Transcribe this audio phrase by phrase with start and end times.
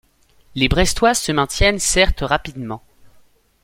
[0.55, 2.81] Les Brestois se maintiennent certes rapidement.